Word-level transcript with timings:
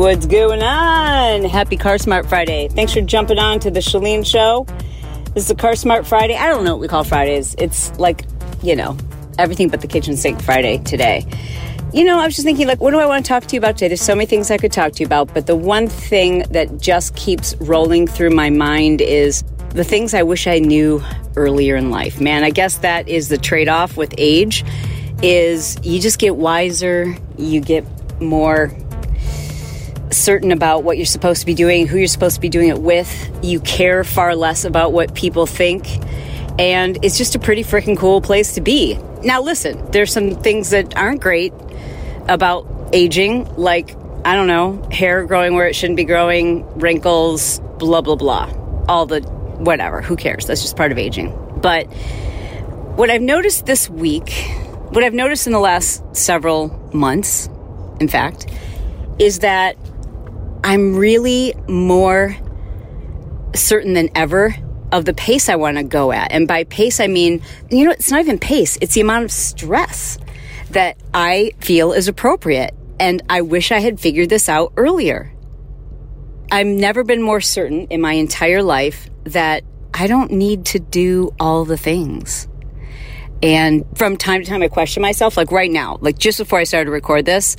What's 0.00 0.24
going 0.24 0.62
on? 0.62 1.44
Happy 1.44 1.76
Car 1.76 1.98
Smart 1.98 2.26
Friday. 2.26 2.68
Thanks 2.68 2.94
for 2.94 3.02
jumping 3.02 3.38
on 3.38 3.60
to 3.60 3.70
the 3.70 3.80
Chalene 3.80 4.24
Show. 4.24 4.64
This 5.34 5.44
is 5.44 5.50
a 5.50 5.54
Car 5.54 5.76
Smart 5.76 6.06
Friday. 6.06 6.36
I 6.36 6.48
don't 6.48 6.64
know 6.64 6.72
what 6.72 6.80
we 6.80 6.88
call 6.88 7.04
Fridays. 7.04 7.54
It's 7.58 7.94
like, 7.98 8.24
you 8.62 8.74
know, 8.76 8.96
everything 9.38 9.68
but 9.68 9.82
the 9.82 9.86
kitchen 9.86 10.16
sink 10.16 10.40
Friday 10.40 10.78
today. 10.78 11.26
You 11.92 12.06
know, 12.06 12.18
I 12.18 12.24
was 12.24 12.34
just 12.34 12.46
thinking, 12.46 12.66
like, 12.66 12.80
what 12.80 12.92
do 12.92 12.98
I 12.98 13.04
want 13.04 13.26
to 13.26 13.28
talk 13.28 13.44
to 13.44 13.54
you 13.54 13.58
about 13.58 13.76
today? 13.76 13.88
There's 13.88 14.00
so 14.00 14.14
many 14.14 14.24
things 14.24 14.50
I 14.50 14.56
could 14.56 14.72
talk 14.72 14.92
to 14.92 15.00
you 15.00 15.06
about, 15.06 15.34
but 15.34 15.46
the 15.46 15.54
one 15.54 15.86
thing 15.86 16.44
that 16.50 16.80
just 16.80 17.14
keeps 17.14 17.54
rolling 17.56 18.06
through 18.06 18.30
my 18.30 18.48
mind 18.48 19.02
is 19.02 19.44
the 19.74 19.84
things 19.84 20.14
I 20.14 20.22
wish 20.22 20.46
I 20.46 20.60
knew 20.60 21.04
earlier 21.36 21.76
in 21.76 21.90
life. 21.90 22.22
Man, 22.22 22.42
I 22.42 22.48
guess 22.48 22.78
that 22.78 23.06
is 23.06 23.28
the 23.28 23.36
trade-off 23.36 23.98
with 23.98 24.14
age 24.16 24.64
is 25.22 25.76
you 25.84 26.00
just 26.00 26.18
get 26.18 26.36
wiser, 26.36 27.14
you 27.36 27.60
get 27.60 27.84
more 28.18 28.72
certain 30.12 30.52
about 30.52 30.84
what 30.84 30.96
you're 30.96 31.06
supposed 31.06 31.40
to 31.40 31.46
be 31.46 31.54
doing, 31.54 31.86
who 31.86 31.98
you're 31.98 32.08
supposed 32.08 32.36
to 32.36 32.40
be 32.40 32.48
doing 32.48 32.68
it 32.68 32.80
with. 32.80 33.30
You 33.42 33.60
care 33.60 34.04
far 34.04 34.34
less 34.34 34.64
about 34.64 34.92
what 34.92 35.14
people 35.14 35.46
think. 35.46 35.86
And 36.58 37.02
it's 37.04 37.16
just 37.16 37.34
a 37.34 37.38
pretty 37.38 37.64
freaking 37.64 37.96
cool 37.96 38.20
place 38.20 38.54
to 38.54 38.60
be. 38.60 38.98
Now, 39.22 39.40
listen, 39.42 39.90
there's 39.90 40.12
some 40.12 40.30
things 40.36 40.70
that 40.70 40.96
aren't 40.96 41.20
great 41.20 41.52
about 42.28 42.66
aging, 42.92 43.56
like, 43.56 43.96
I 44.24 44.34
don't 44.34 44.46
know, 44.46 44.86
hair 44.90 45.24
growing 45.24 45.54
where 45.54 45.66
it 45.66 45.74
shouldn't 45.74 45.96
be 45.96 46.04
growing, 46.04 46.66
wrinkles, 46.78 47.60
blah, 47.78 48.00
blah, 48.00 48.16
blah. 48.16 48.52
All 48.88 49.06
the 49.06 49.20
whatever, 49.20 50.02
who 50.02 50.16
cares? 50.16 50.46
That's 50.46 50.62
just 50.62 50.76
part 50.76 50.92
of 50.92 50.98
aging. 50.98 51.36
But 51.60 51.84
what 52.96 53.10
I've 53.10 53.22
noticed 53.22 53.66
this 53.66 53.88
week, 53.88 54.30
what 54.90 55.04
I've 55.04 55.14
noticed 55.14 55.46
in 55.46 55.52
the 55.52 55.60
last 55.60 56.16
several 56.16 56.68
months, 56.92 57.48
in 58.00 58.08
fact, 58.08 58.46
is 59.18 59.40
that 59.40 59.76
I'm 60.62 60.96
really 60.96 61.54
more 61.68 62.36
certain 63.54 63.94
than 63.94 64.10
ever 64.14 64.54
of 64.92 65.04
the 65.04 65.14
pace 65.14 65.48
I 65.48 65.56
want 65.56 65.76
to 65.76 65.84
go 65.84 66.12
at. 66.12 66.32
And 66.32 66.46
by 66.46 66.64
pace, 66.64 67.00
I 67.00 67.06
mean, 67.06 67.42
you 67.70 67.84
know, 67.84 67.92
it's 67.92 68.10
not 68.10 68.20
even 68.20 68.38
pace, 68.38 68.76
it's 68.80 68.94
the 68.94 69.00
amount 69.00 69.24
of 69.24 69.32
stress 69.32 70.18
that 70.70 70.96
I 71.14 71.52
feel 71.60 71.92
is 71.92 72.08
appropriate. 72.08 72.74
And 72.98 73.22
I 73.28 73.40
wish 73.40 73.72
I 73.72 73.78
had 73.78 73.98
figured 73.98 74.28
this 74.28 74.48
out 74.48 74.72
earlier. 74.76 75.32
I've 76.52 76.66
never 76.66 77.04
been 77.04 77.22
more 77.22 77.40
certain 77.40 77.86
in 77.86 78.00
my 78.00 78.12
entire 78.14 78.62
life 78.62 79.08
that 79.24 79.64
I 79.94 80.06
don't 80.06 80.32
need 80.32 80.66
to 80.66 80.78
do 80.78 81.34
all 81.40 81.64
the 81.64 81.76
things. 81.76 82.48
And 83.42 83.86
from 83.96 84.16
time 84.16 84.42
to 84.42 84.48
time, 84.48 84.62
I 84.62 84.68
question 84.68 85.00
myself, 85.00 85.36
like 85.36 85.50
right 85.50 85.70
now, 85.70 85.98
like 86.00 86.18
just 86.18 86.38
before 86.38 86.58
I 86.58 86.64
started 86.64 86.86
to 86.86 86.90
record 86.90 87.24
this, 87.24 87.56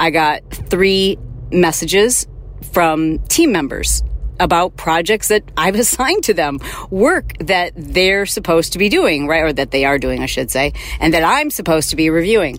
I 0.00 0.10
got 0.10 0.48
three 0.50 1.18
messages 1.54 2.26
from 2.72 3.18
team 3.20 3.52
members 3.52 4.02
about 4.40 4.76
projects 4.76 5.28
that 5.28 5.44
I've 5.56 5.74
assigned 5.86 6.24
to 6.24 6.34
them, 6.34 6.58
work 6.90 7.32
that 7.38 7.72
they're 7.76 8.26
supposed 8.26 8.72
to 8.72 8.78
be 8.78 8.88
doing, 8.88 9.26
right? 9.26 9.42
Or 9.42 9.52
that 9.52 9.70
they 9.70 9.84
are 9.84 9.98
doing, 9.98 10.22
I 10.22 10.26
should 10.26 10.50
say, 10.50 10.72
and 11.00 11.14
that 11.14 11.24
I'm 11.24 11.50
supposed 11.50 11.90
to 11.90 11.96
be 11.96 12.10
reviewing. 12.10 12.58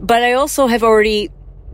But 0.00 0.22
I 0.22 0.34
also 0.34 0.66
have 0.66 0.82
already 0.82 1.30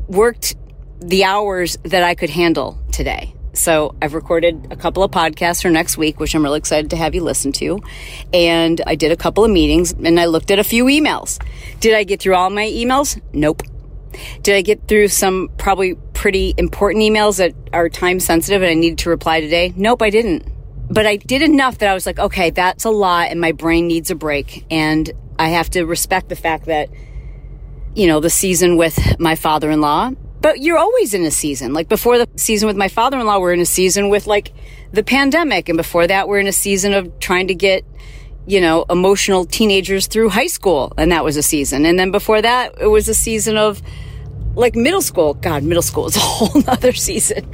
worked 0.08 0.56
the 1.00 1.24
hours 1.24 1.76
that 1.84 2.02
I 2.02 2.14
could 2.14 2.30
handle 2.30 2.78
today. 2.92 3.34
So 3.54 3.94
I've 4.00 4.14
recorded 4.14 4.68
a 4.70 4.76
couple 4.76 5.02
of 5.02 5.10
podcasts 5.10 5.60
for 5.60 5.68
next 5.68 5.98
week, 5.98 6.18
which 6.18 6.34
I'm 6.34 6.42
really 6.42 6.58
excited 6.58 6.90
to 6.90 6.96
have 6.96 7.14
you 7.14 7.22
listen 7.22 7.52
to. 7.52 7.80
And 8.32 8.80
I 8.86 8.94
did 8.94 9.12
a 9.12 9.16
couple 9.16 9.44
of 9.44 9.50
meetings 9.50 9.92
and 9.92 10.18
I 10.18 10.24
looked 10.24 10.50
at 10.50 10.58
a 10.58 10.64
few 10.64 10.86
emails. 10.86 11.38
Did 11.80 11.94
I 11.94 12.04
get 12.04 12.20
through 12.20 12.34
all 12.34 12.48
my 12.48 12.64
emails? 12.64 13.20
Nope. 13.32 13.62
Did 14.42 14.56
I 14.56 14.62
get 14.62 14.88
through 14.88 15.08
some 15.08 15.50
probably 15.58 15.96
pretty 16.22 16.54
important 16.56 17.02
emails 17.02 17.38
that 17.38 17.52
are 17.72 17.88
time 17.88 18.20
sensitive 18.20 18.62
and 18.62 18.70
I 18.70 18.74
needed 18.74 18.98
to 18.98 19.10
reply 19.10 19.40
today? 19.40 19.72
Nope, 19.74 20.02
I 20.02 20.10
didn't. 20.10 20.46
But 20.88 21.04
I 21.04 21.16
did 21.16 21.42
enough 21.42 21.78
that 21.78 21.88
I 21.88 21.94
was 21.94 22.06
like, 22.06 22.20
okay, 22.20 22.50
that's 22.50 22.84
a 22.84 22.90
lot 22.90 23.32
and 23.32 23.40
my 23.40 23.50
brain 23.50 23.88
needs 23.88 24.08
a 24.12 24.14
break. 24.14 24.64
And 24.70 25.10
I 25.36 25.48
have 25.48 25.68
to 25.70 25.82
respect 25.82 26.28
the 26.28 26.36
fact 26.36 26.66
that, 26.66 26.90
you 27.96 28.06
know, 28.06 28.20
the 28.20 28.30
season 28.30 28.76
with 28.76 29.18
my 29.18 29.34
father 29.34 29.68
in 29.68 29.80
law, 29.80 30.12
but 30.40 30.60
you're 30.60 30.78
always 30.78 31.12
in 31.12 31.24
a 31.24 31.30
season. 31.32 31.72
Like 31.72 31.88
before 31.88 32.18
the 32.18 32.28
season 32.36 32.68
with 32.68 32.76
my 32.76 32.86
father 32.86 33.18
in 33.18 33.26
law, 33.26 33.40
we're 33.40 33.52
in 33.52 33.60
a 33.60 33.66
season 33.66 34.08
with 34.08 34.28
like 34.28 34.52
the 34.92 35.02
pandemic. 35.02 35.68
And 35.68 35.76
before 35.76 36.06
that, 36.06 36.28
we're 36.28 36.38
in 36.38 36.46
a 36.46 36.52
season 36.52 36.92
of 36.92 37.18
trying 37.18 37.48
to 37.48 37.54
get 37.56 37.84
you 38.46 38.60
know, 38.60 38.84
emotional 38.90 39.44
teenagers 39.44 40.06
through 40.06 40.28
high 40.28 40.48
school. 40.48 40.92
And 40.96 41.10
that 41.10 41.24
was 41.24 41.36
a 41.36 41.42
season. 41.42 41.84
And 41.84 41.98
then 41.98 42.12
before 42.12 42.42
that, 42.42 42.74
it 42.80 42.88
was 42.88 43.08
a 43.08 43.14
season 43.14 43.56
of 43.56 43.82
like 44.54 44.74
middle 44.74 45.02
school. 45.02 45.34
God, 45.34 45.62
middle 45.62 45.82
school 45.82 46.06
is 46.06 46.16
a 46.16 46.20
whole 46.20 46.62
other 46.68 46.92
season. 46.92 47.50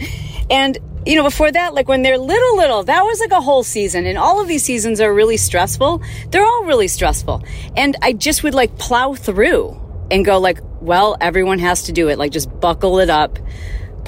And, 0.50 0.78
you 1.06 1.16
know, 1.16 1.22
before 1.22 1.50
that, 1.50 1.74
like 1.74 1.88
when 1.88 2.02
they're 2.02 2.18
little, 2.18 2.56
little, 2.56 2.82
that 2.84 3.02
was 3.02 3.20
like 3.20 3.32
a 3.32 3.40
whole 3.40 3.62
season. 3.62 4.06
And 4.06 4.18
all 4.18 4.40
of 4.40 4.48
these 4.48 4.62
seasons 4.62 5.00
are 5.00 5.12
really 5.12 5.36
stressful. 5.36 6.02
They're 6.30 6.44
all 6.44 6.64
really 6.64 6.88
stressful. 6.88 7.42
And 7.76 7.96
I 8.02 8.12
just 8.12 8.42
would 8.42 8.54
like 8.54 8.78
plow 8.78 9.14
through 9.14 9.80
and 10.10 10.24
go 10.24 10.38
like, 10.38 10.58
well, 10.80 11.16
everyone 11.20 11.58
has 11.58 11.84
to 11.84 11.92
do 11.92 12.08
it. 12.08 12.18
Like 12.18 12.32
just 12.32 12.60
buckle 12.60 12.98
it 12.98 13.10
up 13.10 13.38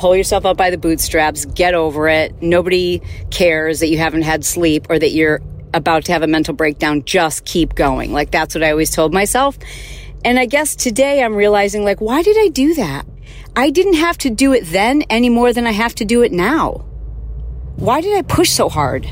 pull 0.00 0.16
yourself 0.16 0.46
up 0.46 0.56
by 0.56 0.70
the 0.70 0.78
bootstraps, 0.78 1.44
get 1.44 1.74
over 1.74 2.08
it. 2.08 2.40
Nobody 2.40 3.02
cares 3.30 3.80
that 3.80 3.88
you 3.88 3.98
haven't 3.98 4.22
had 4.22 4.46
sleep 4.46 4.86
or 4.88 4.98
that 4.98 5.10
you're 5.10 5.42
about 5.74 6.06
to 6.06 6.12
have 6.12 6.22
a 6.22 6.26
mental 6.26 6.54
breakdown, 6.54 7.04
just 7.04 7.44
keep 7.44 7.74
going. 7.74 8.12
Like 8.12 8.30
that's 8.30 8.54
what 8.54 8.64
I 8.64 8.70
always 8.70 8.90
told 8.90 9.12
myself. 9.12 9.58
And 10.24 10.38
I 10.38 10.46
guess 10.46 10.76
today 10.76 11.22
I'm 11.22 11.34
realizing 11.34 11.84
like, 11.84 12.00
why 12.00 12.22
did 12.22 12.36
I 12.38 12.48
do 12.48 12.74
that? 12.74 13.06
I 13.56 13.70
didn't 13.70 13.94
have 13.94 14.18
to 14.18 14.30
do 14.30 14.52
it 14.52 14.66
then 14.66 15.02
any 15.10 15.28
more 15.28 15.52
than 15.52 15.66
I 15.66 15.72
have 15.72 15.94
to 15.96 16.04
do 16.04 16.22
it 16.22 16.32
now. 16.32 16.84
Why 17.76 18.00
did 18.00 18.16
I 18.16 18.22
push 18.22 18.50
so 18.50 18.68
hard? 18.68 19.06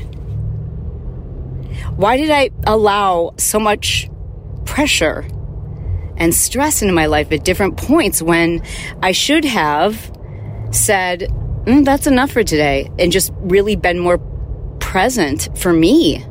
Why 1.95 2.17
did 2.17 2.29
I 2.29 2.51
allow 2.65 3.33
so 3.37 3.59
much 3.59 4.09
pressure 4.65 5.27
and 6.17 6.33
stress 6.33 6.81
into 6.81 6.93
my 6.93 7.07
life 7.07 7.31
at 7.31 7.43
different 7.43 7.77
points 7.77 8.21
when 8.21 8.61
I 9.01 9.11
should 9.11 9.45
have 9.45 10.11
said, 10.71 11.21
mm, 11.65 11.83
that's 11.83 12.07
enough 12.07 12.31
for 12.31 12.43
today 12.43 12.91
and 12.99 13.11
just 13.11 13.33
really 13.37 13.75
been 13.75 13.99
more 13.99 14.19
present 14.79 15.49
for 15.57 15.73
me 15.73 16.23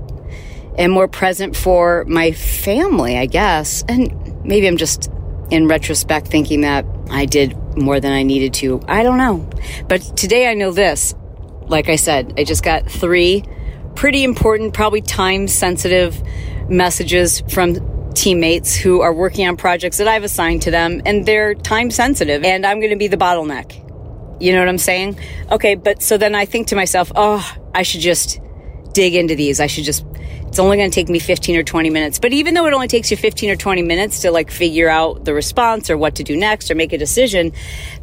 and 0.79 0.93
more 0.93 1.09
present 1.09 1.57
for 1.57 2.05
my 2.07 2.33
family, 2.33 3.19
I 3.19 3.27
guess. 3.27 3.83
And 3.89 4.28
maybe 4.49 4.67
I'm 4.67 4.79
just 4.79 5.11
in 5.51 5.69
retrospect 5.69 6.27
thinking 6.27 6.63
that 6.63 6.85
I 7.11 7.27
did 7.27 7.57
more 7.77 8.01
than 8.01 8.13
I 8.13 8.23
needed 8.23 8.55
to. 8.55 8.81
I 8.89 9.03
don't 9.03 9.19
know. 9.19 9.49
But 9.89 10.01
today 10.17 10.51
I 10.51 10.55
know 10.55 10.73
this. 10.73 11.15
Like 11.63 11.89
I 11.89 11.97
said, 11.97 12.35
I 12.39 12.45
just 12.45 12.65
got 12.65 12.91
three 12.91 13.45
pretty 13.95 14.25
important, 14.25 14.75
probably 14.75 15.03
time 15.03 15.49
sensitive 15.49 16.21
messages 16.69 17.43
from 17.49 18.13
teammates 18.15 18.75
who 18.75 19.01
are 19.01 19.13
working 19.13 19.47
on 19.47 19.57
projects 19.57 19.99
that 19.99 20.09
I've 20.09 20.25
assigned 20.25 20.63
to 20.63 20.71
them 20.71 21.03
and 21.05 21.27
they're 21.27 21.55
time 21.55 21.91
sensitive 21.91 22.43
and 22.43 22.65
I'm 22.65 22.81
going 22.81 22.91
to 22.91 22.97
be 22.97 23.09
the 23.09 23.17
bottleneck. 23.17 23.85
You 24.41 24.53
know 24.53 24.61
what 24.61 24.69
I'm 24.69 24.79
saying? 24.79 25.19
Okay, 25.51 25.75
but 25.75 26.03
so 26.03 26.17
then 26.17 26.35
I 26.35 26.45
think 26.45 26.69
to 26.69 26.77
myself, 26.77 27.13
oh, 27.17 27.45
I 27.75 27.83
should 27.83 28.01
just 28.01 28.41
dig 28.93 29.15
into 29.15 29.35
these. 29.35 29.61
I 29.61 29.67
should 29.67 29.85
just 29.85 30.05
it's 30.59 30.65
only 30.65 30.77
going 30.77 30.91
to 30.91 30.95
take 30.95 31.09
me 31.09 31.21
15 31.21 31.55
or 31.55 31.63
20 31.63 31.89
minutes. 31.89 32.19
But 32.19 32.33
even 32.33 32.55
though 32.55 32.67
it 32.67 32.75
only 32.75 32.89
takes 32.89 33.13
you 33.13 33.17
15 33.17 33.51
or 33.51 33.55
20 33.55 33.83
minutes 33.83 34.23
to 34.23 34.33
like 34.33 34.51
figure 34.51 34.89
out 34.89 35.25
the 35.25 35.33
response 35.33 35.89
or 35.89 35.97
what 35.97 36.17
to 36.17 36.25
do 36.25 36.37
next 36.37 36.69
or 36.69 36.75
make 36.75 36.93
a 36.93 36.99
decision, 36.99 37.53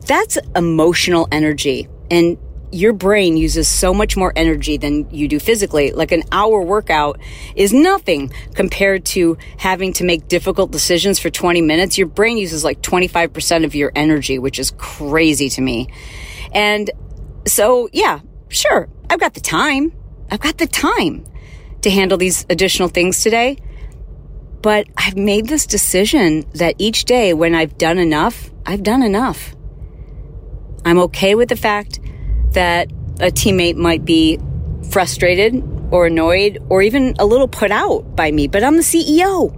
that's 0.06 0.38
emotional 0.56 1.28
energy. 1.34 1.90
And 2.10 2.38
your 2.72 2.94
brain 2.94 3.36
uses 3.36 3.68
so 3.70 3.94
much 3.94 4.16
more 4.16 4.32
energy 4.38 4.78
than 4.78 5.10
you 5.14 5.28
do 5.28 5.38
physically. 5.38 5.92
Like 5.92 6.14
an 6.14 6.24
hour 6.32 6.62
workout 6.62 7.20
is 7.58 7.74
nothing 7.74 8.32
compared 8.54 9.04
to 9.08 9.38
having 9.58 9.92
to 9.92 10.06
make 10.06 10.30
difficult 10.30 10.72
decisions 10.72 11.20
for 11.20 11.30
20 11.30 11.62
minutes. 11.62 11.98
Your 11.98 12.08
brain 12.08 12.38
uses 12.38 12.64
like 12.64 12.82
25% 12.82 13.66
of 13.66 13.76
your 13.76 13.92
energy, 13.98 14.40
which 14.40 14.60
is 14.60 14.72
crazy 14.78 15.50
to 15.50 15.62
me. 15.62 15.90
And 16.54 16.90
so, 17.48 17.90
yeah, 17.92 18.22
sure, 18.48 18.88
I've 19.10 19.20
got 19.20 19.34
the 19.34 19.42
time. 19.42 19.92
I've 20.32 20.40
got 20.40 20.58
the 20.58 20.68
time 20.68 21.26
to 21.86 21.92
handle 21.92 22.18
these 22.18 22.48
additional 22.50 22.90
things 22.90 23.22
today. 23.22 23.58
But 24.62 24.88
I've 24.98 25.16
made 25.16 25.48
this 25.48 25.68
decision 25.68 26.44
that 26.56 26.74
each 26.80 27.06
day 27.06 27.36
when 27.36 27.54
I've 27.54 27.78
done 27.78 28.00
enough, 28.00 28.50
I've 28.66 28.82
done 28.82 29.04
enough. 29.04 29.56
I'm 30.84 30.98
okay 31.00 31.36
with 31.36 31.50
the 31.50 31.56
fact 31.56 32.00
that 32.54 32.92
a 33.20 33.30
teammate 33.30 33.76
might 33.76 34.04
be 34.04 34.40
frustrated 34.90 35.64
or 35.92 36.08
annoyed 36.08 36.58
or 36.70 36.82
even 36.82 37.14
a 37.20 37.26
little 37.26 37.48
put 37.48 37.70
out 37.70 38.16
by 38.16 38.32
me, 38.32 38.48
but 38.48 38.64
I'm 38.64 38.78
the 38.78 38.82
CEO. 38.82 39.54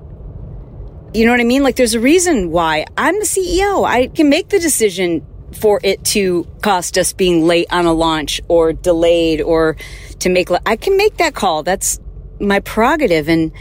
You 1.13 1.25
know 1.25 1.31
what 1.31 1.39
I 1.39 1.45
mean? 1.45 1.63
Like 1.63 1.77
there's 1.77 1.93
a 1.93 2.01
reason 2.01 2.51
why 2.51 2.85
I'm 2.97 3.17
the 3.19 3.25
CEO. 3.25 3.87
I 3.87 4.07
can 4.07 4.27
make 4.27 4.49
the 4.49 4.59
decision 4.59 5.25
for 5.53 5.79
it 5.81 6.03
to 6.03 6.45
cost 6.61 6.97
us 6.97 7.13
being 7.13 7.47
late 7.47 7.67
on 7.71 7.85
a 7.85 7.93
launch 7.93 8.41
or 8.49 8.73
delayed 8.73 9.39
or 9.41 9.77
to 10.19 10.29
make 10.29 10.49
I 10.65 10.75
can 10.75 10.97
make 10.97 11.17
that 11.17 11.33
call. 11.33 11.63
That's 11.63 12.01
my 12.39 12.59
prerogative 12.59 13.29
and 13.29 13.51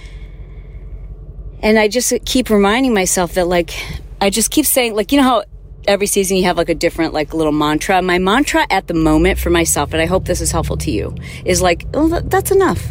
and 1.63 1.79
I 1.79 1.89
just 1.89 2.13
keep 2.25 2.51
reminding 2.51 2.95
myself 2.95 3.35
that 3.35 3.47
like 3.47 3.73
I 4.21 4.31
just 4.31 4.51
keep 4.51 4.67
saying 4.67 4.95
like 4.95 5.13
you 5.13 5.19
know 5.19 5.25
how 5.25 5.45
every 5.89 6.07
season 6.07 6.37
you 6.37 6.45
have 6.45 6.57
like 6.57 6.69
a 6.69 6.75
different 6.75 7.15
like 7.15 7.33
little 7.33 7.53
mantra. 7.53 8.03
My 8.03 8.19
mantra 8.19 8.67
at 8.71 8.87
the 8.87 8.95
moment 8.95 9.39
for 9.39 9.51
myself 9.51 9.93
and 9.93 10.03
I 10.03 10.07
hope 10.07 10.25
this 10.25 10.41
is 10.41 10.51
helpful 10.51 10.77
to 10.79 10.91
you 10.91 11.15
is 11.45 11.63
like 11.63 11.85
oh, 11.95 12.21
that's 12.21 12.51
enough. 12.51 12.85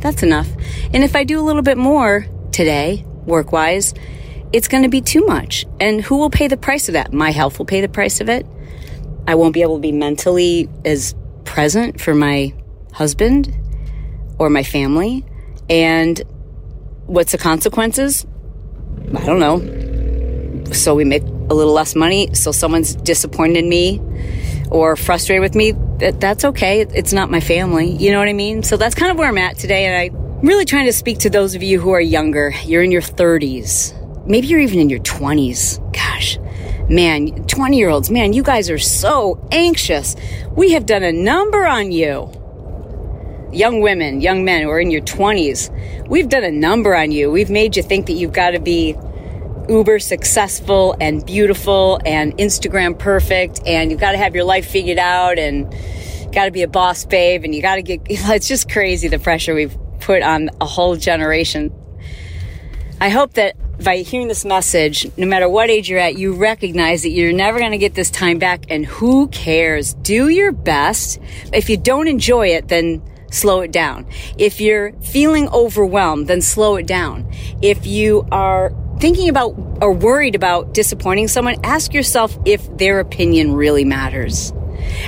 That's 0.00 0.22
enough. 0.22 0.48
And 0.92 1.04
if 1.04 1.14
I 1.14 1.24
do 1.24 1.40
a 1.40 1.44
little 1.44 1.62
bit 1.62 1.78
more 1.78 2.26
today, 2.50 3.04
work 3.24 3.52
wise, 3.52 3.94
it's 4.52 4.66
going 4.66 4.82
to 4.82 4.88
be 4.88 5.00
too 5.00 5.24
much. 5.26 5.64
And 5.78 6.00
who 6.00 6.18
will 6.18 6.30
pay 6.30 6.48
the 6.48 6.56
price 6.56 6.88
of 6.88 6.94
that? 6.94 7.12
My 7.12 7.30
health 7.30 7.58
will 7.58 7.66
pay 7.66 7.80
the 7.80 7.88
price 7.88 8.20
of 8.20 8.28
it. 8.28 8.44
I 9.28 9.36
won't 9.36 9.54
be 9.54 9.62
able 9.62 9.76
to 9.76 9.80
be 9.80 9.92
mentally 9.92 10.68
as 10.84 11.14
present 11.44 12.00
for 12.00 12.14
my 12.14 12.52
husband 12.92 13.56
or 14.42 14.50
my 14.50 14.62
family. 14.62 15.24
And 15.70 16.20
what's 17.06 17.32
the 17.32 17.38
consequences? 17.38 18.26
I 19.16 19.24
don't 19.24 19.38
know. 19.38 20.72
So 20.72 20.94
we 20.94 21.04
make 21.04 21.22
a 21.22 21.54
little 21.54 21.72
less 21.72 21.94
money. 21.94 22.34
So 22.34 22.52
someone's 22.52 22.94
disappointed 22.94 23.58
in 23.58 23.68
me 23.68 24.00
or 24.70 24.96
frustrated 24.96 25.42
with 25.42 25.54
me. 25.54 25.72
That, 25.98 26.20
that's 26.20 26.44
okay. 26.44 26.80
It's 26.80 27.12
not 27.12 27.30
my 27.30 27.40
family. 27.40 27.90
You 27.90 28.10
know 28.12 28.18
what 28.18 28.28
I 28.28 28.32
mean? 28.32 28.62
So 28.62 28.76
that's 28.76 28.94
kind 28.94 29.10
of 29.10 29.18
where 29.18 29.28
I'm 29.28 29.38
at 29.38 29.58
today. 29.58 29.86
And 29.86 30.14
I'm 30.16 30.46
really 30.46 30.64
trying 30.64 30.86
to 30.86 30.92
speak 30.92 31.18
to 31.20 31.30
those 31.30 31.54
of 31.54 31.62
you 31.62 31.80
who 31.80 31.90
are 31.92 32.00
younger. 32.00 32.52
You're 32.64 32.82
in 32.82 32.90
your 32.90 33.02
30s 33.02 33.98
maybe 34.26 34.46
you're 34.46 34.60
even 34.60 34.80
in 34.80 34.88
your 34.88 35.00
20s. 35.00 35.78
Gosh, 35.92 36.38
man, 36.88 37.44
20 37.46 37.76
year 37.76 37.88
olds, 37.88 38.10
man, 38.10 38.32
you 38.32 38.42
guys 38.42 38.70
are 38.70 38.78
so 38.78 39.46
anxious. 39.50 40.16
We 40.50 40.72
have 40.72 40.86
done 40.86 41.02
a 41.02 41.12
number 41.12 41.66
on 41.66 41.92
you. 41.92 42.30
Young 43.52 43.80
women, 43.80 44.20
young 44.20 44.44
men 44.44 44.62
who 44.62 44.70
are 44.70 44.80
in 44.80 44.90
your 44.90 45.02
20s, 45.02 46.08
we've 46.08 46.28
done 46.28 46.44
a 46.44 46.50
number 46.50 46.96
on 46.96 47.12
you. 47.12 47.30
We've 47.30 47.50
made 47.50 47.76
you 47.76 47.82
think 47.82 48.06
that 48.06 48.14
you've 48.14 48.32
got 48.32 48.52
to 48.52 48.60
be 48.60 48.96
uber 49.68 49.98
successful 49.98 50.96
and 51.00 51.24
beautiful 51.24 52.00
and 52.04 52.36
Instagram 52.38 52.98
perfect 52.98 53.60
and 53.66 53.90
you've 53.90 54.00
got 54.00 54.12
to 54.12 54.18
have 54.18 54.34
your 54.34 54.44
life 54.44 54.66
figured 54.66 54.98
out 54.98 55.38
and 55.38 55.70
got 56.32 56.46
to 56.46 56.50
be 56.50 56.62
a 56.62 56.68
boss 56.68 57.04
babe 57.04 57.44
and 57.44 57.54
you 57.54 57.62
got 57.62 57.76
to 57.76 57.82
get, 57.82 58.00
it's 58.08 58.48
just 58.48 58.70
crazy 58.70 59.08
the 59.08 59.18
pressure 59.18 59.54
we've 59.54 59.76
put 60.00 60.22
on 60.22 60.50
a 60.60 60.66
whole 60.66 60.96
generation. 60.96 61.72
I 63.00 63.08
hope 63.08 63.34
that 63.34 63.56
by 63.82 63.98
hearing 63.98 64.28
this 64.28 64.44
message, 64.44 65.06
no 65.16 65.26
matter 65.26 65.48
what 65.48 65.70
age 65.70 65.88
you're 65.88 65.98
at, 65.98 66.16
you 66.16 66.34
recognize 66.34 67.02
that 67.02 67.10
you're 67.10 67.32
never 67.32 67.58
going 67.58 67.72
to 67.72 67.78
get 67.78 67.94
this 67.94 68.10
time 68.10 68.38
back 68.38 68.64
and 68.68 68.86
who 68.86 69.28
cares? 69.28 69.94
Do 69.94 70.28
your 70.28 70.52
best. 70.52 71.18
If 71.52 71.68
you 71.68 71.76
don't 71.76 72.06
enjoy 72.06 72.48
it, 72.48 72.68
then 72.68 73.02
slow 73.32 73.60
it 73.60 73.72
down. 73.72 74.06
If 74.38 74.60
you're 74.60 74.92
feeling 75.00 75.48
overwhelmed, 75.48 76.28
then 76.28 76.40
slow 76.40 76.76
it 76.76 76.86
down. 76.86 77.30
If 77.60 77.86
you 77.86 78.26
are 78.30 78.72
thinking 78.98 79.28
about 79.28 79.54
or 79.80 79.92
worried 79.92 80.34
about 80.34 80.74
disappointing 80.74 81.28
someone, 81.28 81.56
ask 81.64 81.92
yourself 81.92 82.36
if 82.44 82.76
their 82.76 83.00
opinion 83.00 83.54
really 83.54 83.84
matters. 83.84 84.52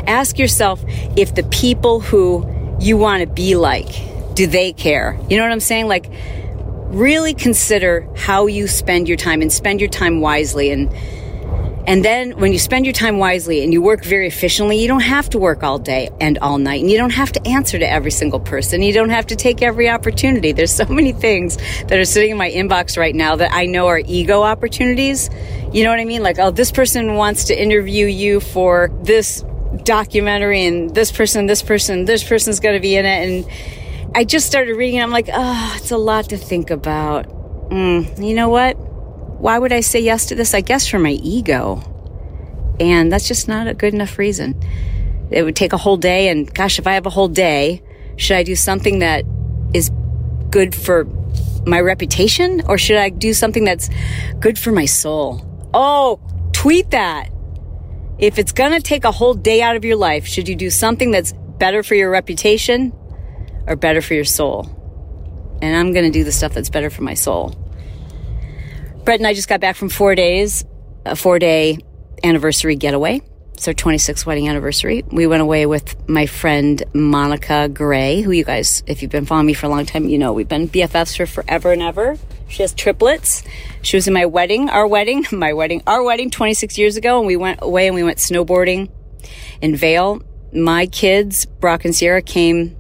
Ask 0.06 0.38
yourself 0.38 0.82
if 1.16 1.34
the 1.34 1.44
people 1.44 2.00
who 2.00 2.48
you 2.80 2.96
want 2.96 3.20
to 3.20 3.26
be 3.26 3.54
like, 3.56 4.34
do 4.34 4.46
they 4.46 4.72
care? 4.72 5.18
You 5.28 5.36
know 5.36 5.44
what 5.44 5.52
I'm 5.52 5.60
saying? 5.60 5.86
Like, 5.86 6.10
really 6.88 7.34
consider 7.34 8.08
how 8.16 8.46
you 8.46 8.66
spend 8.66 9.08
your 9.08 9.16
time 9.16 9.42
and 9.42 9.52
spend 9.52 9.80
your 9.80 9.90
time 9.90 10.20
wisely 10.20 10.70
and 10.70 10.90
and 11.86 12.04
then 12.04 12.38
when 12.38 12.52
you 12.52 12.58
spend 12.58 12.86
your 12.86 12.92
time 12.92 13.18
wisely 13.18 13.62
and 13.62 13.72
you 13.72 13.82
work 13.82 14.04
very 14.04 14.26
efficiently, 14.26 14.80
you 14.80 14.88
don't 14.88 15.00
have 15.00 15.28
to 15.30 15.38
work 15.38 15.62
all 15.62 15.78
day 15.78 16.10
and 16.20 16.38
all 16.38 16.58
night. 16.58 16.80
And 16.80 16.90
you 16.90 16.96
don't 16.96 17.12
have 17.12 17.32
to 17.32 17.46
answer 17.46 17.78
to 17.78 17.88
every 17.88 18.10
single 18.10 18.40
person. 18.40 18.82
You 18.82 18.92
don't 18.92 19.10
have 19.10 19.26
to 19.28 19.36
take 19.36 19.62
every 19.62 19.88
opportunity. 19.88 20.52
There's 20.52 20.72
so 20.72 20.86
many 20.86 21.12
things 21.12 21.56
that 21.88 21.98
are 21.98 22.04
sitting 22.04 22.30
in 22.30 22.36
my 22.36 22.50
inbox 22.50 22.96
right 22.96 23.14
now 23.14 23.36
that 23.36 23.52
I 23.52 23.66
know 23.66 23.86
are 23.86 24.00
ego 24.04 24.42
opportunities. 24.42 25.28
You 25.72 25.84
know 25.84 25.90
what 25.90 26.00
I 26.00 26.04
mean? 26.04 26.22
Like, 26.22 26.38
oh, 26.38 26.50
this 26.50 26.72
person 26.72 27.14
wants 27.16 27.44
to 27.44 27.60
interview 27.60 28.06
you 28.06 28.40
for 28.40 28.90
this 29.02 29.44
documentary 29.82 30.64
and 30.64 30.94
this 30.94 31.12
person, 31.12 31.46
this 31.46 31.62
person, 31.62 32.06
this 32.06 32.24
person's 32.24 32.60
going 32.60 32.74
to 32.74 32.80
be 32.80 32.96
in 32.96 33.04
it. 33.04 33.28
And, 33.28 33.50
I 34.16 34.22
just 34.22 34.46
started 34.46 34.76
reading 34.76 35.02
I'm 35.02 35.10
like, 35.10 35.28
oh, 35.32 35.74
it's 35.76 35.90
a 35.90 35.96
lot 35.96 36.28
to 36.28 36.36
think 36.36 36.70
about. 36.70 37.26
Mm, 37.70 38.24
you 38.24 38.34
know 38.34 38.48
what? 38.48 38.76
Why 39.44 39.58
would 39.58 39.74
I 39.74 39.80
say 39.80 40.00
yes 40.00 40.24
to 40.26 40.34
this? 40.34 40.54
I 40.54 40.62
guess 40.62 40.88
for 40.88 40.98
my 40.98 41.10
ego. 41.10 41.82
And 42.80 43.12
that's 43.12 43.28
just 43.28 43.46
not 43.46 43.68
a 43.68 43.74
good 43.74 43.92
enough 43.92 44.16
reason. 44.16 44.58
It 45.30 45.42
would 45.42 45.54
take 45.54 45.74
a 45.74 45.76
whole 45.76 45.98
day. 45.98 46.30
And 46.30 46.52
gosh, 46.54 46.78
if 46.78 46.86
I 46.86 46.94
have 46.94 47.04
a 47.04 47.10
whole 47.10 47.28
day, 47.28 47.82
should 48.16 48.38
I 48.38 48.42
do 48.42 48.56
something 48.56 49.00
that 49.00 49.26
is 49.74 49.90
good 50.48 50.74
for 50.74 51.04
my 51.66 51.78
reputation 51.78 52.62
or 52.66 52.78
should 52.78 52.96
I 52.96 53.10
do 53.10 53.34
something 53.34 53.64
that's 53.64 53.90
good 54.40 54.58
for 54.58 54.72
my 54.72 54.86
soul? 54.86 55.44
Oh, 55.74 56.20
tweet 56.54 56.92
that. 56.92 57.28
If 58.18 58.38
it's 58.38 58.52
going 58.52 58.72
to 58.72 58.80
take 58.80 59.04
a 59.04 59.12
whole 59.12 59.34
day 59.34 59.60
out 59.60 59.76
of 59.76 59.84
your 59.84 59.96
life, 59.96 60.26
should 60.26 60.48
you 60.48 60.56
do 60.56 60.70
something 60.70 61.10
that's 61.10 61.34
better 61.58 61.82
for 61.82 61.96
your 61.96 62.10
reputation 62.10 62.94
or 63.66 63.76
better 63.76 64.00
for 64.00 64.14
your 64.14 64.24
soul. 64.24 64.70
And 65.60 65.76
I'm 65.76 65.92
going 65.92 66.06
to 66.06 66.10
do 66.10 66.24
the 66.24 66.32
stuff 66.32 66.54
that's 66.54 66.70
better 66.70 66.88
for 66.88 67.02
my 67.02 67.12
soul. 67.12 67.60
Brett 69.04 69.20
and 69.20 69.26
I 69.26 69.34
just 69.34 69.48
got 69.48 69.60
back 69.60 69.76
from 69.76 69.90
four 69.90 70.14
days, 70.14 70.64
a 71.04 71.14
four 71.14 71.38
day 71.38 71.78
anniversary 72.22 72.76
getaway. 72.76 73.20
Our 73.66 73.72
26th 73.72 74.26
wedding 74.26 74.48
anniversary. 74.48 75.04
We 75.10 75.26
went 75.26 75.40
away 75.40 75.64
with 75.64 76.06
my 76.06 76.26
friend 76.26 76.82
Monica 76.92 77.68
Gray, 77.68 78.20
who 78.20 78.30
you 78.30 78.44
guys, 78.44 78.82
if 78.86 79.00
you've 79.00 79.10
been 79.10 79.24
following 79.24 79.46
me 79.46 79.54
for 79.54 79.64
a 79.64 79.68
long 79.70 79.86
time, 79.86 80.06
you 80.06 80.18
know 80.18 80.34
we've 80.34 80.48
been 80.48 80.68
BFFs 80.68 81.16
for 81.16 81.24
forever 81.24 81.72
and 81.72 81.80
ever. 81.80 82.18
She 82.48 82.60
has 82.60 82.74
triplets. 82.74 83.42
She 83.80 83.96
was 83.96 84.06
in 84.06 84.12
my 84.12 84.26
wedding, 84.26 84.68
our 84.68 84.86
wedding, 84.86 85.24
my 85.32 85.54
wedding, 85.54 85.82
our 85.86 86.02
wedding 86.02 86.28
26 86.28 86.76
years 86.76 86.96
ago, 86.98 87.18
and 87.18 87.26
we 87.26 87.36
went 87.36 87.60
away 87.62 87.86
and 87.86 87.94
we 87.94 88.02
went 88.02 88.18
snowboarding 88.18 88.90
in 89.62 89.76
Vail. 89.76 90.20
My 90.52 90.84
kids, 90.84 91.46
Brock 91.46 91.86
and 91.86 91.94
Sierra, 91.94 92.20
came 92.20 92.76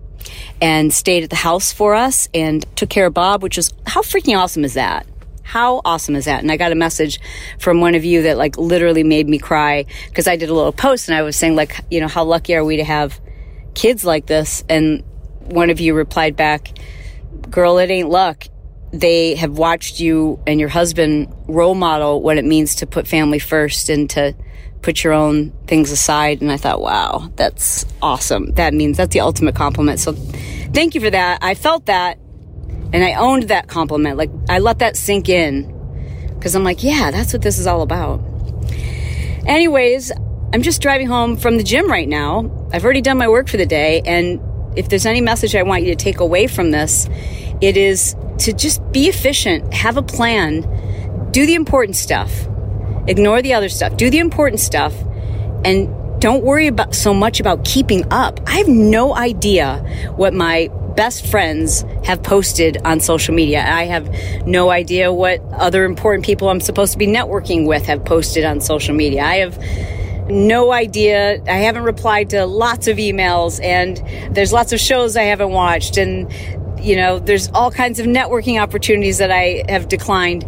and 0.60 0.92
stayed 0.92 1.24
at 1.24 1.30
the 1.30 1.36
house 1.36 1.72
for 1.72 1.94
us 1.94 2.28
and 2.34 2.66
took 2.76 2.90
care 2.90 3.06
of 3.06 3.14
Bob, 3.14 3.42
which 3.42 3.56
is 3.56 3.72
how 3.86 4.02
freaking 4.02 4.38
awesome 4.38 4.64
is 4.64 4.74
that? 4.74 5.06
How 5.54 5.82
awesome 5.84 6.16
is 6.16 6.24
that? 6.24 6.42
And 6.42 6.50
I 6.50 6.56
got 6.56 6.72
a 6.72 6.74
message 6.74 7.20
from 7.60 7.80
one 7.80 7.94
of 7.94 8.04
you 8.04 8.22
that 8.22 8.36
like 8.36 8.58
literally 8.58 9.04
made 9.04 9.28
me 9.28 9.38
cry 9.38 9.84
because 10.08 10.26
I 10.26 10.34
did 10.34 10.48
a 10.48 10.52
little 10.52 10.72
post 10.72 11.08
and 11.08 11.16
I 11.16 11.22
was 11.22 11.36
saying 11.36 11.54
like, 11.54 11.78
you 11.92 12.00
know, 12.00 12.08
how 12.08 12.24
lucky 12.24 12.56
are 12.56 12.64
we 12.64 12.78
to 12.78 12.82
have 12.82 13.20
kids 13.72 14.04
like 14.04 14.26
this? 14.26 14.64
And 14.68 15.04
one 15.44 15.70
of 15.70 15.78
you 15.78 15.94
replied 15.94 16.34
back, 16.34 16.76
girl, 17.48 17.78
it 17.78 17.88
ain't 17.88 18.08
luck. 18.08 18.46
They 18.92 19.36
have 19.36 19.56
watched 19.56 20.00
you 20.00 20.42
and 20.44 20.58
your 20.58 20.70
husband 20.70 21.32
role 21.46 21.76
model 21.76 22.20
what 22.20 22.36
it 22.36 22.44
means 22.44 22.74
to 22.76 22.86
put 22.88 23.06
family 23.06 23.38
first 23.38 23.90
and 23.90 24.10
to 24.10 24.34
put 24.82 25.04
your 25.04 25.12
own 25.12 25.52
things 25.68 25.92
aside. 25.92 26.42
And 26.42 26.50
I 26.50 26.56
thought, 26.56 26.80
wow, 26.80 27.30
that's 27.36 27.86
awesome. 28.02 28.54
That 28.54 28.74
means 28.74 28.96
that's 28.96 29.12
the 29.12 29.20
ultimate 29.20 29.54
compliment. 29.54 30.00
So 30.00 30.14
thank 30.14 30.96
you 30.96 31.00
for 31.00 31.10
that. 31.10 31.44
I 31.44 31.54
felt 31.54 31.86
that 31.86 32.18
and 32.94 33.04
I 33.04 33.12
owned 33.14 33.44
that 33.44 33.68
compliment. 33.68 34.16
Like 34.16 34.30
I 34.48 34.60
let 34.60 34.78
that 34.78 34.96
sink 34.96 35.28
in 35.28 35.70
because 36.34 36.54
I'm 36.54 36.64
like, 36.64 36.82
yeah, 36.82 37.10
that's 37.10 37.32
what 37.32 37.42
this 37.42 37.58
is 37.58 37.66
all 37.66 37.82
about. 37.82 38.20
Anyways, 39.46 40.10
I'm 40.54 40.62
just 40.62 40.80
driving 40.80 41.06
home 41.06 41.36
from 41.36 41.58
the 41.58 41.62
gym 41.62 41.90
right 41.90 42.08
now. 42.08 42.68
I've 42.72 42.84
already 42.84 43.02
done 43.02 43.18
my 43.18 43.28
work 43.28 43.48
for 43.48 43.58
the 43.58 43.66
day. 43.66 44.00
And 44.06 44.40
if 44.78 44.88
there's 44.88 45.04
any 45.04 45.20
message 45.20 45.54
I 45.54 45.62
want 45.62 45.82
you 45.82 45.90
to 45.90 46.02
take 46.02 46.20
away 46.20 46.46
from 46.46 46.70
this, 46.70 47.06
it 47.60 47.76
is 47.76 48.16
to 48.38 48.54
just 48.54 48.80
be 48.92 49.08
efficient, 49.08 49.74
have 49.74 49.98
a 49.98 50.02
plan, 50.02 50.62
do 51.30 51.44
the 51.44 51.54
important 51.54 51.96
stuff 51.96 52.48
Ignore 53.06 53.42
the 53.42 53.52
other 53.54 53.68
stuff. 53.68 53.96
Do 53.96 54.08
the 54.10 54.18
important 54.18 54.60
stuff 54.60 54.94
and 55.64 55.88
don't 56.20 56.42
worry 56.42 56.66
about 56.66 56.94
so 56.94 57.12
much 57.12 57.38
about 57.40 57.64
keeping 57.64 58.10
up. 58.10 58.40
I 58.46 58.56
have 58.56 58.68
no 58.68 59.14
idea 59.14 59.78
what 60.16 60.32
my 60.32 60.70
best 60.96 61.26
friends 61.26 61.84
have 62.04 62.22
posted 62.22 62.78
on 62.84 63.00
social 63.00 63.34
media. 63.34 63.64
I 63.66 63.84
have 63.84 64.08
no 64.46 64.70
idea 64.70 65.12
what 65.12 65.40
other 65.52 65.84
important 65.84 66.24
people 66.24 66.48
I'm 66.48 66.60
supposed 66.60 66.92
to 66.92 66.98
be 66.98 67.06
networking 67.06 67.66
with 67.66 67.86
have 67.86 68.04
posted 68.04 68.44
on 68.44 68.60
social 68.60 68.94
media. 68.94 69.22
I 69.22 69.36
have 69.36 69.58
no 70.28 70.72
idea. 70.72 71.42
I 71.44 71.58
haven't 71.58 71.82
replied 71.82 72.30
to 72.30 72.46
lots 72.46 72.88
of 72.88 72.96
emails 72.96 73.62
and 73.62 74.02
there's 74.34 74.52
lots 74.52 74.72
of 74.72 74.80
shows 74.80 75.16
I 75.16 75.24
haven't 75.24 75.50
watched 75.50 75.96
and 75.96 76.32
you 76.80 76.96
know, 76.96 77.18
there's 77.18 77.48
all 77.52 77.70
kinds 77.70 77.98
of 77.98 78.06
networking 78.06 78.60
opportunities 78.60 79.18
that 79.18 79.30
I 79.30 79.64
have 79.70 79.88
declined, 79.88 80.46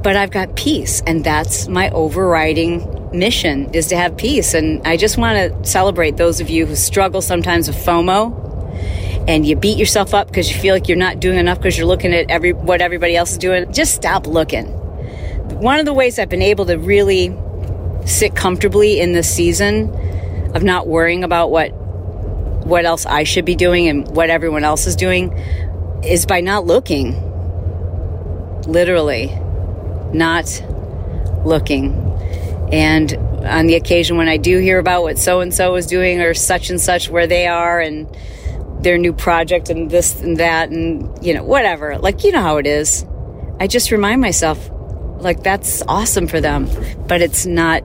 but 0.00 0.16
I've 0.16 0.30
got 0.30 0.54
peace. 0.54 1.02
And 1.06 1.24
that's 1.24 1.66
my 1.66 1.90
overriding 1.90 3.10
mission 3.12 3.74
is 3.74 3.88
to 3.88 3.96
have 3.96 4.16
peace. 4.16 4.54
And 4.54 4.86
I 4.86 4.96
just 4.96 5.18
want 5.18 5.36
to 5.36 5.68
celebrate 5.68 6.16
those 6.16 6.40
of 6.40 6.48
you 6.48 6.66
who 6.66 6.76
struggle 6.76 7.20
sometimes 7.20 7.66
with 7.66 7.76
FOMO 7.76 8.51
and 9.28 9.46
you 9.46 9.56
beat 9.56 9.78
yourself 9.78 10.14
up 10.14 10.26
because 10.26 10.52
you 10.52 10.60
feel 10.60 10.74
like 10.74 10.88
you're 10.88 10.98
not 10.98 11.20
doing 11.20 11.38
enough 11.38 11.58
because 11.58 11.78
you're 11.78 11.86
looking 11.86 12.12
at 12.12 12.30
every 12.30 12.52
what 12.52 12.80
everybody 12.80 13.16
else 13.16 13.32
is 13.32 13.38
doing. 13.38 13.72
Just 13.72 13.94
stop 13.94 14.26
looking. 14.26 14.66
One 15.60 15.78
of 15.78 15.86
the 15.86 15.94
ways 15.94 16.18
I've 16.18 16.28
been 16.28 16.42
able 16.42 16.66
to 16.66 16.76
really 16.76 17.36
sit 18.04 18.34
comfortably 18.34 19.00
in 19.00 19.12
this 19.12 19.32
season 19.32 19.94
of 20.54 20.62
not 20.62 20.88
worrying 20.88 21.24
about 21.24 21.50
what 21.50 21.68
what 22.66 22.84
else 22.84 23.06
I 23.06 23.24
should 23.24 23.44
be 23.44 23.54
doing 23.54 23.88
and 23.88 24.08
what 24.08 24.30
everyone 24.30 24.64
else 24.64 24.86
is 24.86 24.96
doing 24.96 25.32
is 26.04 26.26
by 26.26 26.40
not 26.40 26.66
looking. 26.66 27.30
Literally, 28.66 29.26
not 30.12 30.62
looking. 31.44 31.92
And 32.72 33.12
on 33.44 33.66
the 33.66 33.74
occasion 33.74 34.16
when 34.16 34.28
I 34.28 34.36
do 34.36 34.58
hear 34.58 34.78
about 34.78 35.02
what 35.02 35.18
so 35.18 35.40
and 35.40 35.52
so 35.52 35.74
is 35.74 35.86
doing 35.86 36.20
or 36.20 36.34
such 36.34 36.70
and 36.70 36.80
such 36.80 37.08
where 37.08 37.26
they 37.26 37.46
are 37.46 37.80
and 37.80 38.08
their 38.82 38.98
new 38.98 39.12
project 39.12 39.70
and 39.70 39.90
this 39.90 40.20
and 40.20 40.38
that 40.38 40.70
and 40.70 41.24
you 41.24 41.34
know 41.34 41.44
whatever. 41.44 41.98
Like 41.98 42.24
you 42.24 42.32
know 42.32 42.42
how 42.42 42.56
it 42.56 42.66
is. 42.66 43.06
I 43.60 43.66
just 43.66 43.90
remind 43.90 44.20
myself 44.20 44.70
like 45.20 45.42
that's 45.42 45.82
awesome 45.86 46.26
for 46.26 46.40
them 46.40 46.68
but 47.06 47.22
it's 47.22 47.46
not 47.46 47.80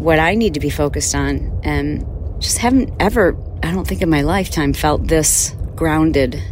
what 0.00 0.18
i 0.18 0.34
need 0.34 0.54
to 0.54 0.60
be 0.60 0.70
focused 0.70 1.14
on. 1.14 1.60
And 1.62 2.06
just 2.40 2.58
haven't 2.58 2.92
ever 2.98 3.36
i 3.62 3.70
don't 3.70 3.86
think 3.86 4.02
in 4.02 4.10
my 4.10 4.22
lifetime 4.22 4.72
felt 4.72 5.06
this 5.06 5.54
grounded 5.76 6.42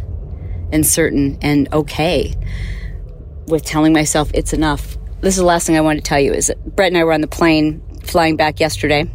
and 0.71 0.85
certain 0.85 1.37
and 1.41 1.67
okay 1.73 2.35
with 3.47 3.65
telling 3.65 3.91
myself 3.91 4.31
it's 4.33 4.53
enough. 4.53 4.97
This 5.19 5.33
is 5.33 5.39
the 5.39 5.45
last 5.45 5.67
thing 5.67 5.77
i 5.77 5.81
want 5.81 5.97
to 5.97 6.03
tell 6.03 6.19
you 6.19 6.33
is 6.33 6.51
brett 6.65 6.89
and 6.89 6.97
i 6.97 7.03
were 7.03 7.13
on 7.13 7.21
the 7.21 7.27
plane 7.27 7.81
flying 8.03 8.35
back 8.35 8.59
yesterday 8.59 9.09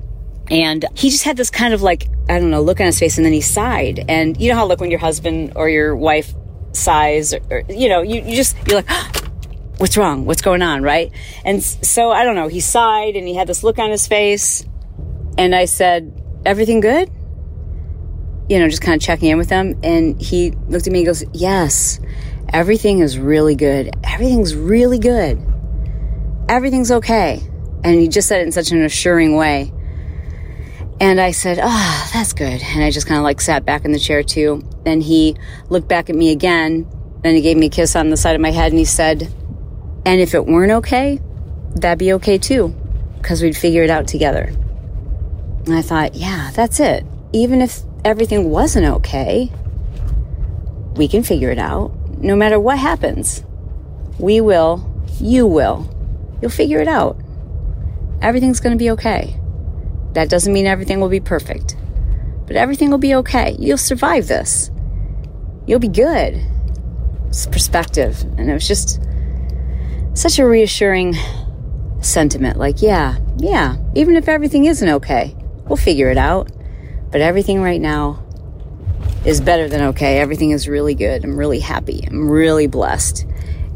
and 0.50 0.84
he 0.94 1.10
just 1.10 1.24
had 1.24 1.36
this 1.36 1.50
kind 1.50 1.74
of 1.74 1.82
like, 1.82 2.08
I 2.28 2.38
don't 2.38 2.50
know, 2.50 2.62
look 2.62 2.80
on 2.80 2.86
his 2.86 2.98
face 2.98 3.16
and 3.16 3.24
then 3.24 3.32
he 3.32 3.40
sighed. 3.40 4.04
And 4.08 4.40
you 4.40 4.50
know 4.50 4.56
how, 4.56 4.66
like, 4.66 4.80
when 4.80 4.90
your 4.90 5.00
husband 5.00 5.52
or 5.56 5.68
your 5.68 5.96
wife 5.96 6.34
sighs, 6.72 7.34
or, 7.34 7.40
or 7.50 7.62
you 7.68 7.88
know, 7.88 8.02
you, 8.02 8.22
you 8.22 8.36
just, 8.36 8.56
you're 8.66 8.82
like, 8.82 8.90
what's 9.78 9.96
wrong? 9.96 10.24
What's 10.24 10.42
going 10.42 10.62
on? 10.62 10.82
Right. 10.82 11.12
And 11.44 11.62
so 11.62 12.10
I 12.10 12.24
don't 12.24 12.36
know. 12.36 12.48
He 12.48 12.60
sighed 12.60 13.16
and 13.16 13.26
he 13.26 13.34
had 13.34 13.48
this 13.48 13.64
look 13.64 13.78
on 13.78 13.90
his 13.90 14.06
face. 14.06 14.64
And 15.38 15.54
I 15.54 15.64
said, 15.66 16.22
everything 16.44 16.80
good? 16.80 17.10
You 18.48 18.60
know, 18.60 18.68
just 18.68 18.82
kind 18.82 19.00
of 19.00 19.04
checking 19.04 19.30
in 19.30 19.38
with 19.38 19.50
him. 19.50 19.78
And 19.82 20.20
he 20.20 20.52
looked 20.68 20.86
at 20.86 20.92
me 20.92 21.00
and 21.00 21.06
goes, 21.06 21.24
yes, 21.32 21.98
everything 22.52 23.00
is 23.00 23.18
really 23.18 23.56
good. 23.56 23.90
Everything's 24.04 24.54
really 24.54 25.00
good. 25.00 25.42
Everything's 26.48 26.92
okay. 26.92 27.42
And 27.82 28.00
he 28.00 28.08
just 28.08 28.28
said 28.28 28.40
it 28.40 28.44
in 28.44 28.52
such 28.52 28.70
an 28.70 28.84
assuring 28.84 29.36
way. 29.36 29.72
And 30.98 31.20
I 31.20 31.32
said, 31.32 31.58
Ah, 31.62 31.66
oh, 32.06 32.10
that's 32.12 32.32
good. 32.32 32.62
And 32.62 32.82
I 32.82 32.90
just 32.90 33.06
kind 33.06 33.18
of 33.18 33.24
like 33.24 33.40
sat 33.40 33.64
back 33.64 33.84
in 33.84 33.92
the 33.92 33.98
chair 33.98 34.22
too. 34.22 34.62
Then 34.84 35.00
he 35.00 35.36
looked 35.68 35.88
back 35.88 36.08
at 36.08 36.16
me 36.16 36.30
again. 36.30 36.86
Then 37.22 37.34
he 37.34 37.42
gave 37.42 37.56
me 37.56 37.66
a 37.66 37.70
kiss 37.70 37.96
on 37.96 38.10
the 38.10 38.16
side 38.16 38.34
of 38.34 38.40
my 38.40 38.50
head 38.50 38.72
and 38.72 38.78
he 38.78 38.84
said, 38.84 39.22
And 40.06 40.20
if 40.20 40.34
it 40.34 40.46
weren't 40.46 40.72
okay, 40.72 41.20
that'd 41.74 41.98
be 41.98 42.14
okay 42.14 42.38
too, 42.38 42.68
because 43.18 43.42
we'd 43.42 43.56
figure 43.56 43.82
it 43.82 43.90
out 43.90 44.08
together. 44.08 44.52
And 45.66 45.74
I 45.74 45.82
thought, 45.82 46.14
yeah, 46.14 46.50
that's 46.54 46.80
it. 46.80 47.04
Even 47.32 47.60
if 47.60 47.80
everything 48.04 48.50
wasn't 48.50 48.86
okay, 48.86 49.50
we 50.94 51.08
can 51.08 51.22
figure 51.22 51.50
it 51.50 51.58
out. 51.58 51.92
No 52.18 52.36
matter 52.36 52.58
what 52.58 52.78
happens, 52.78 53.44
we 54.18 54.40
will, 54.40 54.88
you 55.20 55.46
will. 55.46 55.92
You'll 56.40 56.50
figure 56.50 56.80
it 56.80 56.88
out. 56.88 57.18
Everything's 58.22 58.60
going 58.60 58.72
to 58.72 58.78
be 58.78 58.90
okay. 58.92 59.38
That 60.16 60.30
doesn't 60.30 60.50
mean 60.50 60.66
everything 60.66 60.99
will 60.99 61.11
be 61.11 61.20
perfect, 61.20 61.76
but 62.46 62.56
everything 62.56 62.90
will 62.90 62.96
be 62.96 63.14
okay. 63.16 63.54
You'll 63.58 63.76
survive 63.76 64.28
this. 64.28 64.70
You'll 65.66 65.78
be 65.78 65.88
good. 65.88 66.40
It's 67.28 67.44
perspective. 67.44 68.23
And 68.38 68.49
it 68.49 68.54
was 68.54 68.66
just 68.66 68.99
such 70.14 70.38
a 70.38 70.46
reassuring 70.46 71.16
sentiment. 72.00 72.56
Like, 72.56 72.80
yeah, 72.80 73.18
yeah, 73.37 73.76
even 73.94 74.16
if 74.16 74.26
everything 74.26 74.64
isn't 74.64 74.88
okay, 74.88 75.37
we'll 75.66 75.76
figure 75.76 76.08
it 76.08 76.16
out. 76.16 76.50
But 77.11 77.20
everything 77.20 77.61
right 77.61 77.80
now 77.80 78.25
is 79.26 79.42
better 79.42 79.68
than 79.68 79.82
okay. 79.88 80.18
Everything 80.18 80.52
is 80.52 80.66
really 80.66 80.94
good. 80.94 81.25
I'm 81.25 81.37
really 81.37 81.61
happy. 81.61 82.02
I'm 82.06 82.30
really 82.30 82.68
blessed. 82.68 83.26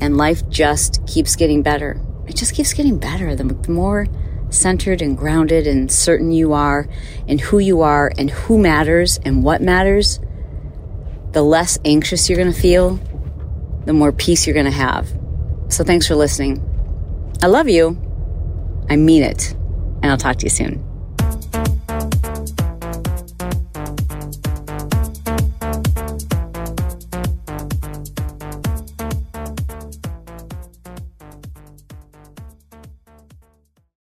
And 0.00 0.16
life 0.16 0.48
just 0.48 1.06
keeps 1.06 1.36
getting 1.36 1.60
better. 1.60 2.00
It 2.26 2.34
just 2.34 2.54
keeps 2.54 2.72
getting 2.72 2.96
better. 2.96 3.36
The 3.36 3.44
more 3.68 4.06
centered 4.50 5.00
and 5.00 5.16
grounded 5.16 5.66
and 5.66 5.90
certain 5.90 6.32
you 6.32 6.52
are 6.52 6.88
and 7.28 7.40
who 7.40 7.58
you 7.58 7.80
are 7.80 8.12
and 8.18 8.30
who 8.30 8.58
matters 8.58 9.18
and 9.24 9.42
what 9.42 9.62
matters, 9.62 10.20
the 11.32 11.42
less 11.42 11.78
anxious 11.84 12.28
you're 12.28 12.38
going 12.38 12.52
to 12.52 12.60
feel, 12.60 12.98
the 13.84 13.92
more 13.92 14.12
peace 14.12 14.46
you're 14.46 14.54
going 14.54 14.66
to 14.66 14.72
have. 14.72 15.08
So 15.68 15.84
thanks 15.84 16.06
for 16.06 16.16
listening. 16.16 16.66
I 17.42 17.46
love 17.46 17.68
you. 17.68 18.00
I 18.88 18.96
mean 18.96 19.22
it. 19.22 19.52
And 20.02 20.06
I'll 20.06 20.18
talk 20.18 20.36
to 20.36 20.46
you 20.46 20.50
soon. 20.50 20.89